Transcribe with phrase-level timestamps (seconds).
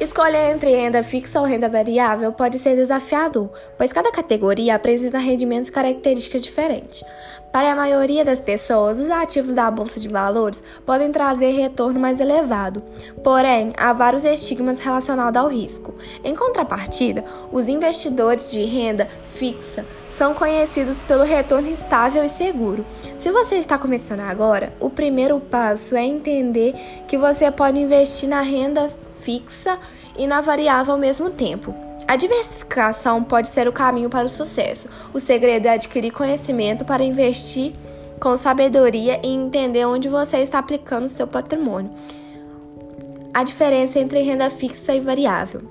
[0.00, 5.68] Escolher entre renda fixa ou renda variável pode ser desafiador, pois cada categoria apresenta rendimentos
[5.68, 7.04] e características diferentes.
[7.52, 12.18] Para a maioria das pessoas, os ativos da bolsa de valores podem trazer retorno mais
[12.18, 12.82] elevado,
[13.22, 15.94] porém, há vários estigmas relacionados ao risco.
[16.24, 17.22] Em contrapartida,
[17.52, 22.86] os investidores de renda fixa são conhecidos pelo retorno estável e seguro.
[23.18, 26.74] Se você está começando agora, o primeiro passo é entender
[27.06, 28.88] que você pode investir na renda
[29.20, 29.78] fixa
[30.16, 31.74] e na variável ao mesmo tempo.
[32.06, 34.88] A diversificação pode ser o caminho para o sucesso.
[35.14, 37.72] O segredo é adquirir conhecimento para investir
[38.20, 41.90] com sabedoria e entender onde você está aplicando o seu patrimônio.
[43.32, 45.62] A diferença entre renda fixa e variável.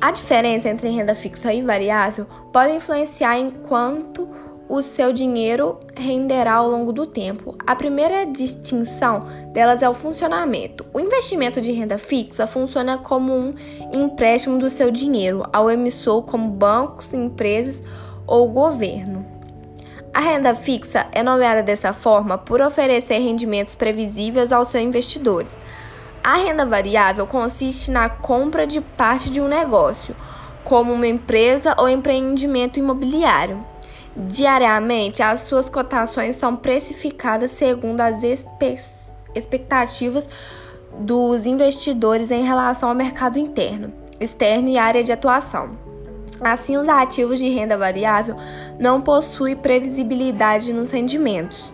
[0.00, 4.28] A diferença entre renda fixa e variável pode influenciar em quanto
[4.74, 7.54] o seu dinheiro renderá ao longo do tempo.
[7.64, 10.84] A primeira distinção delas é o funcionamento.
[10.92, 13.54] O investimento de renda fixa funciona como um
[13.92, 17.80] empréstimo do seu dinheiro ao emissor, como bancos, empresas
[18.26, 19.24] ou governo.
[20.12, 25.52] A renda fixa é nomeada dessa forma por oferecer rendimentos previsíveis aos seus investidores.
[26.22, 30.16] A renda variável consiste na compra de parte de um negócio,
[30.64, 33.73] como uma empresa ou empreendimento imobiliário.
[34.16, 38.22] Diariamente, as suas cotações são precificadas segundo as
[39.34, 40.28] expectativas
[40.98, 45.76] dos investidores em relação ao mercado interno, externo e área de atuação.
[46.40, 48.36] Assim, os ativos de renda variável
[48.78, 51.72] não possuem previsibilidade nos rendimentos.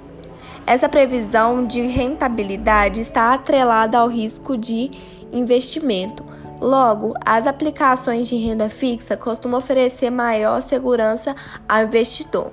[0.66, 4.90] Essa previsão de rentabilidade está atrelada ao risco de
[5.32, 6.24] investimento,
[6.60, 11.34] Logo, as aplicações de renda fixa costumam oferecer maior segurança
[11.66, 12.52] ao investidor.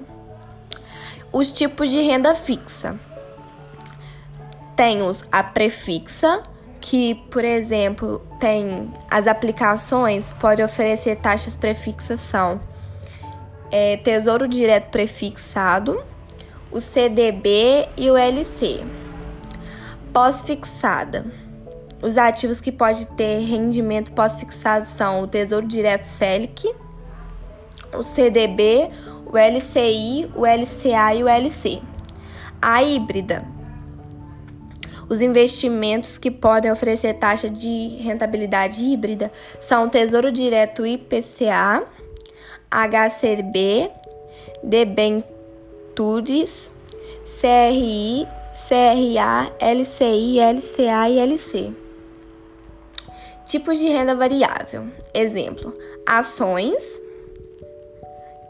[1.31, 2.97] Os tipos de renda fixa.
[4.78, 6.41] Temos a prefixa,
[6.80, 12.62] que, por exemplo, tem as aplicações, pode oferecer taxas prefixas são
[13.69, 16.01] é, Tesouro Direto Prefixado,
[16.72, 18.85] o CDB e o LC.
[20.13, 21.25] Pós-fixada
[22.02, 26.72] os ativos que pode ter rendimento pós-fixado são o Tesouro Direto Selic,
[27.94, 28.90] o CDB,
[29.25, 31.81] o LCI, o LCA e o LC.
[32.62, 33.46] A híbrida.
[35.09, 41.84] Os investimentos que podem oferecer taxa de rentabilidade híbrida são o Tesouro Direto IPCA,
[42.69, 43.90] HCB,
[44.62, 46.69] debentures,
[47.40, 48.28] CRI,
[48.68, 51.87] CRA, LCI, LCA e LC.
[53.45, 54.88] Tipos de renda variável.
[55.13, 55.73] Exemplo:
[56.05, 56.83] ações,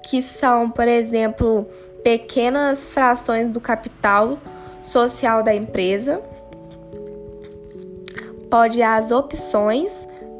[0.09, 1.67] que são, por exemplo,
[2.03, 4.39] pequenas frações do capital
[4.81, 6.21] social da empresa.
[8.49, 9.91] Pode as opções,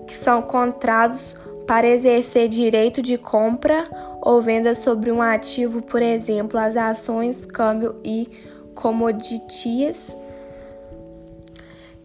[0.07, 1.35] que são contratos
[1.67, 3.83] para exercer direito de compra
[4.21, 8.29] ou venda sobre um ativo, por exemplo, as ações, câmbio e
[8.73, 10.15] commodities.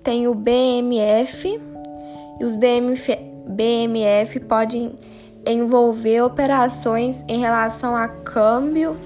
[0.02, 1.60] Tem o BMF
[2.44, 3.16] os BMF,
[3.47, 4.98] BMF podem
[5.47, 8.97] envolver operações em relação a câmbio,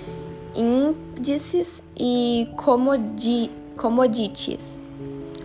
[0.55, 4.63] índices e comodi commodities.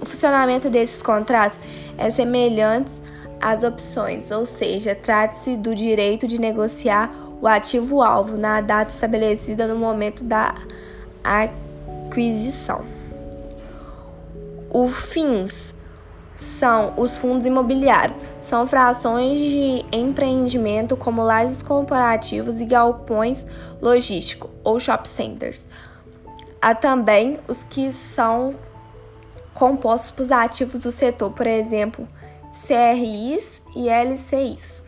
[0.02, 1.60] O funcionamento desses contratos
[1.98, 2.92] é semelhante
[3.40, 9.76] às opções, ou seja, trata-se do direito de negociar o ativo-alvo na data estabelecida no
[9.76, 10.56] momento da
[11.24, 12.86] aquisição.
[14.70, 15.74] O FINS
[16.42, 18.18] são os fundos imobiliários.
[18.42, 23.46] São frações de empreendimento como lajes corporativos e galpões
[23.82, 25.66] logísticos ou shop centers.
[26.62, 28.56] Há também os que são
[29.54, 32.08] compostos por ativos do setor, por exemplo,
[32.66, 34.84] CRIs e LCIs.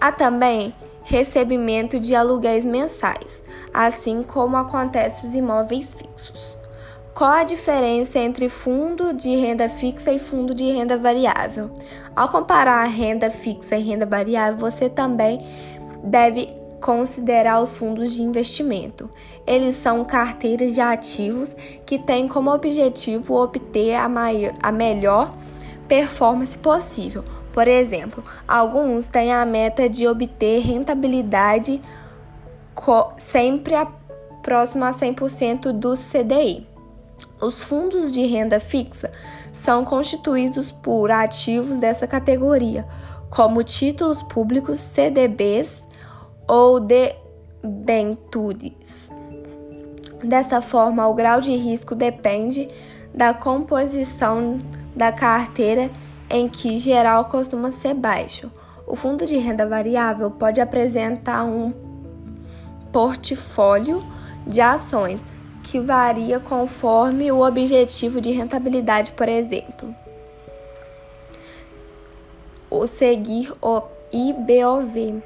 [0.00, 0.74] Há também
[1.04, 3.38] recebimento de aluguéis mensais,
[3.72, 6.55] assim como acontece os imóveis fixos.
[7.16, 11.70] Qual a diferença entre fundo de renda fixa e fundo de renda variável?
[12.14, 15.40] Ao comparar renda fixa e renda variável, você também
[16.04, 19.10] deve considerar os fundos de investimento.
[19.46, 25.34] Eles são carteiras de ativos que têm como objetivo obter a, maior, a melhor
[25.88, 27.24] performance possível.
[27.50, 31.80] Por exemplo, alguns têm a meta de obter rentabilidade
[33.16, 33.74] sempre
[34.42, 36.75] próxima a 100% do CDI.
[37.40, 39.12] Os fundos de renda fixa
[39.52, 42.86] são constituídos por ativos dessa categoria,
[43.30, 45.84] como títulos públicos, CDBs
[46.48, 48.72] ou debentures.
[50.24, 52.68] Dessa forma, o grau de risco depende
[53.14, 54.58] da composição
[54.94, 55.90] da carteira
[56.30, 58.50] em que geral costuma ser baixo.
[58.86, 61.72] O fundo de renda variável pode apresentar um
[62.90, 64.02] portfólio
[64.46, 65.20] de ações
[65.66, 69.94] que varia conforme o objetivo de rentabilidade, por exemplo.
[72.70, 73.82] O seguir o
[74.12, 75.20] IBOV.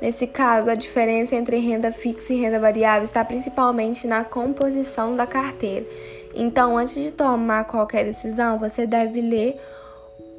[0.00, 5.26] Nesse caso, a diferença entre renda fixa e renda variável está principalmente na composição da
[5.26, 5.86] carteira.
[6.34, 9.60] Então, antes de tomar qualquer decisão, você deve ler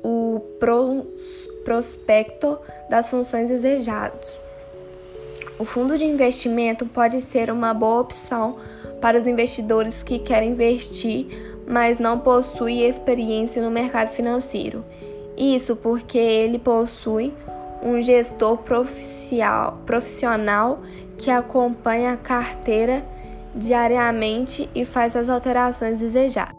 [0.03, 1.05] o pro,
[1.63, 2.57] prospecto
[2.89, 4.41] das funções desejadas.
[5.57, 8.57] O fundo de investimento pode ser uma boa opção
[9.01, 11.27] para os investidores que querem investir,
[11.67, 14.83] mas não possuem experiência no mercado financeiro.
[15.37, 17.33] Isso porque ele possui
[17.81, 18.59] um gestor
[19.85, 20.81] profissional
[21.17, 23.03] que acompanha a carteira
[23.55, 26.58] diariamente e faz as alterações desejadas.